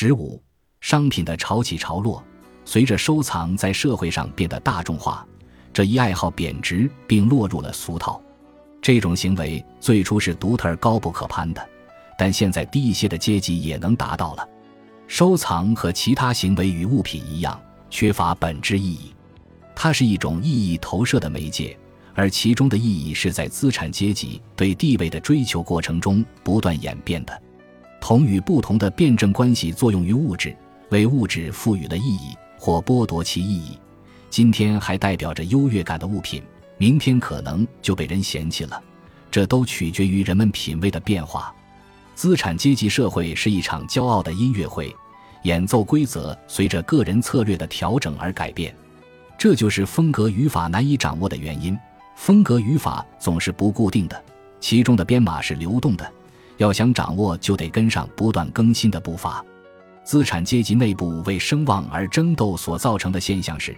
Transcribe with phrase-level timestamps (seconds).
[0.00, 0.40] 十五，
[0.80, 2.22] 商品的潮起潮落，
[2.64, 5.26] 随着收藏在社会上变得大众化，
[5.72, 8.22] 这一爱好贬值并落入了俗套。
[8.80, 11.68] 这种行为最初是独特而高不可攀的，
[12.16, 14.48] 但现在低一些的阶级也能达到了。
[15.08, 17.60] 收藏和其他行为与物品一样，
[17.90, 19.12] 缺乏本质意义。
[19.74, 21.76] 它是一种意义投射的媒介，
[22.14, 27.42] 而其中的意义是在资产阶级对地位的追求过程中不断演变的。
[28.00, 30.56] 同与不同的辩证关系作用于物质，
[30.90, 33.78] 为物质赋予了意义或剥夺其意义。
[34.30, 36.42] 今天还代表着优越感的物品，
[36.76, 38.82] 明天可能就被人嫌弃了。
[39.30, 41.54] 这都取决于人们品味的变化。
[42.14, 44.94] 资产阶级社会是一场骄傲的音乐会，
[45.42, 48.74] 演奏规则随着个人策略的调整而改变。
[49.36, 51.78] 这就是风格语法难以掌握的原因。
[52.16, 54.24] 风格语法总是不固定的，
[54.58, 56.12] 其中的编码是流动的。
[56.58, 59.44] 要想掌握，就得跟上不断更新的步伐。
[60.04, 63.76] 资产阶级内部为声望而争斗所造成的现象是：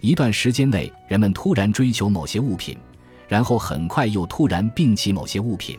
[0.00, 2.76] 一段时间内，人们突然追求某些物品，
[3.28, 5.78] 然后很快又突然摒弃某些物品。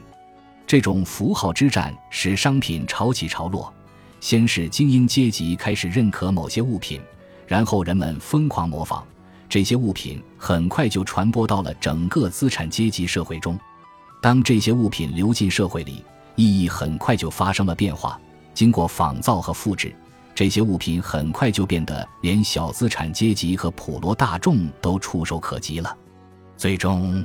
[0.65, 3.71] 这种符号之战使商品潮起潮落。
[4.19, 6.99] 先是精英阶级开始认可某些物品，
[7.45, 9.05] 然后人们疯狂模仿
[9.47, 13.57] 这些物品，很快就传播到了整个资产阶级社会中。
[14.21, 16.03] 当这些物品流进社会里，
[16.37, 18.17] 意义很快就发生了变化。
[18.53, 19.93] 经过仿造和复制，
[20.33, 25.95] 这些物品很快就变得连小资产阶级和普罗大众都触手可及了。
[26.55, 27.23] 最终，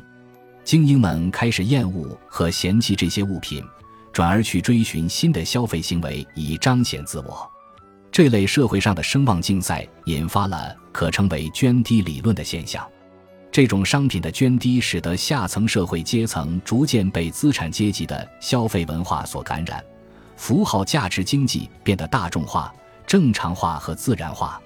[0.64, 3.64] 精英们开始厌恶和嫌弃这些物品，
[4.12, 7.50] 转而去追寻新的消费行为以彰显自我。
[8.10, 12.86] 这类社会上的声望竞赛引发了可称为“涓滴理论”的现象。
[13.52, 19.84] 这种商品的涓滴，使得下层社会阶层逐渐被资产阶级的消费文化所感染，
[20.36, 22.74] 符号价值经济变得大众化、
[23.06, 24.58] 正常化和自然化。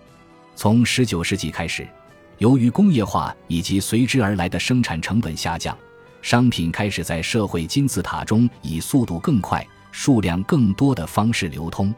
[0.55, 1.85] 从十九世纪开始，
[2.39, 5.77] 由于工业化以及随之而来的生产成本下降，
[6.23, 11.93] 商品开始在社会金字塔中以速度更快、数量更多的方式流通。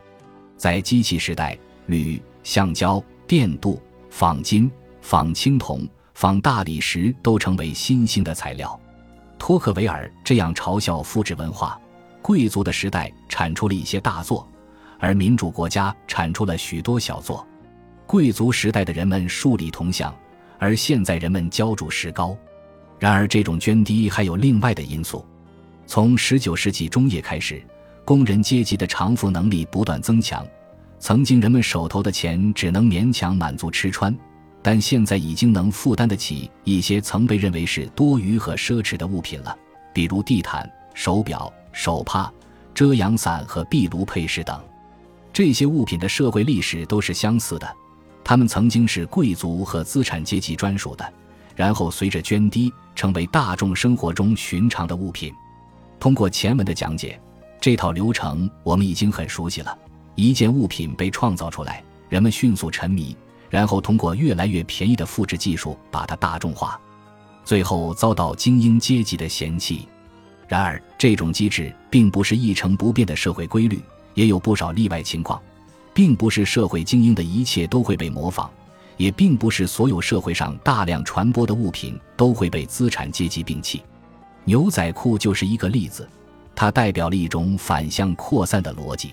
[0.56, 3.78] 在机器时代，铝、橡胶、电镀、
[4.08, 4.70] 仿金、
[5.02, 5.86] 仿青铜。
[6.18, 8.76] 仿大理石都成为新兴的材料。
[9.38, 11.80] 托克维尔这样嘲笑复制文化：
[12.20, 14.44] 贵族的时代产出了一些大作，
[14.98, 17.46] 而民主国家产出了许多小作。
[18.04, 20.12] 贵族时代的人们树立铜像，
[20.58, 22.36] 而现在人们浇筑石膏。
[22.98, 25.24] 然而，这种涓滴还有另外的因素。
[25.86, 27.62] 从十九世纪中叶开始，
[28.04, 30.44] 工人阶级的偿付能力不断增强。
[30.98, 34.12] 曾经人们手头的钱只能勉强满足吃穿。
[34.62, 39.56] 但现在已经能负担得起一些曾被认为是多余和奢侈的物品了，
[39.92, 42.30] 比如地毯、手表、手帕、
[42.74, 44.60] 遮阳伞和壁炉配饰等。
[45.32, 47.76] 这些物品的社会历史都是相似的，
[48.24, 51.12] 它们曾经是贵族和资产阶级专属的，
[51.54, 55.32] 然后随着涓滴成为大众生活中寻常的物品。
[56.00, 57.20] 通过前文的讲解，
[57.60, 59.78] 这套流程我们已经很熟悉了：
[60.16, 63.16] 一件物品被创造出来，人们迅速沉迷。
[63.50, 66.80] 然后通过越来越便宜的复制技术把它大众化，
[67.44, 69.88] 最后遭到精英阶级的嫌弃。
[70.46, 73.80] 然而，这种机制并不是一成不变的社会规律，
[74.14, 75.40] 也有不少例外情况。
[75.94, 78.48] 并不是社会精英的一切都会被模仿，
[78.96, 83.82] 也并不是所有社会上大量传播的物品都会被资产阶级摒弃。
[84.44, 86.08] 牛仔裤就是一个例子，
[86.54, 89.12] 它代表了一种反向扩散的逻辑。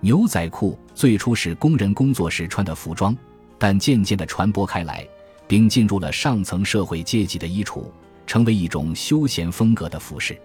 [0.00, 3.14] 牛仔裤最初是工人工作时穿的服装。
[3.64, 5.08] 但渐渐地传播开来，
[5.46, 7.84] 并进入了上层社会阶级的衣橱，
[8.26, 10.38] 成为一种休闲风格的服饰。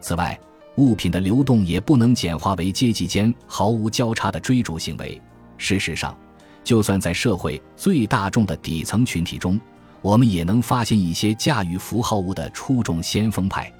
[0.00, 0.40] 此外，
[0.76, 5.20] 物品的流动也不能简化为阶级间毫无交叉的追逐行为。
[5.58, 6.16] 事实上，
[6.64, 9.60] 就算在社会最大众的底层群体中，
[10.00, 13.70] 我们也能发现一些驾驭符号物的出众先锋派。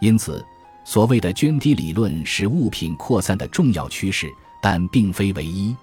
[0.00, 0.40] 因此，
[0.84, 4.28] 所谓的涓滴理论是物品扩散的重要趋势，
[4.62, 5.74] 但并非唯一。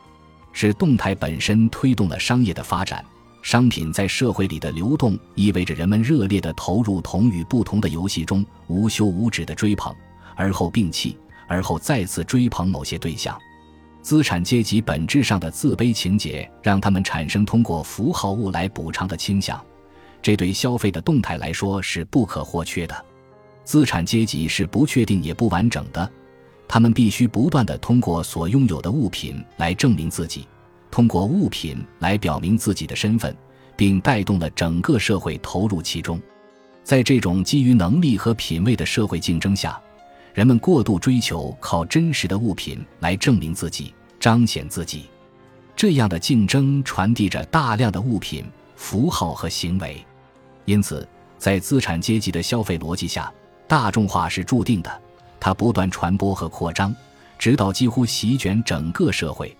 [0.59, 3.05] 是动态本身推动了商业的发展，
[3.43, 9.95] 商品在社会里的流动意味着人们热烈地投入同与不同的游戏中，无休无止地追捧，
[10.35, 11.15] 而后摒弃，
[11.47, 13.37] 而后再次追捧某些对象。
[14.01, 19.63] 资产阶级本质上的自卑情节让他们产生通过符号物来补偿的倾向，
[20.23, 23.05] 这对消费的动态来说是不可或缺的。
[23.63, 26.11] 资产阶级是不确定也不完整的。
[26.67, 30.45] 他们必须不断地通过所拥有的物品来证明自己
[30.91, 33.35] 通过物品来表明自己的身份
[33.75, 36.19] 并带动了整个社会投入其中。
[36.83, 39.79] 在这种基于能力和品位的社会竞争下
[40.33, 45.05] 人们过度追求靠真实的物品来证明自己彰显自己。
[45.75, 50.03] 这样的竞争传递着大量的物品符号和行为。
[50.65, 53.31] 因此在资产阶级的消费逻辑下
[53.67, 55.06] 大众化是注定的。
[55.47, 56.93] 它不断传播和扩张
[57.39, 59.55] 直到几乎席卷整个社会。